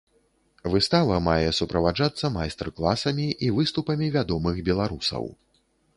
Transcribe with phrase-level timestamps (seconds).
[0.75, 5.23] Выстава мае суправаджацца майстар-класамі і выступамі вядомых беларусаў.